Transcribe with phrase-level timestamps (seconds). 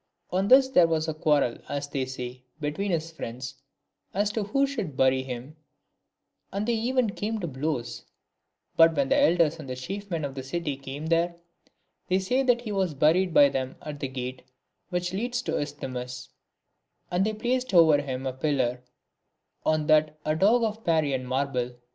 [0.31, 3.61] On this there was a quarrel, as they say, between his friends,
[4.15, 5.55] as to who should bury him,
[6.51, 8.05] and they even came to blows;
[8.75, 11.35] but when the elders and chief men of the city came there,
[12.07, 14.41] they say that he was buried by them at the gate
[14.89, 16.29] which leads to the Isthmus,
[17.11, 18.81] And they placed over him a pillar,
[19.63, 21.75] and on that a dog in Parian marble.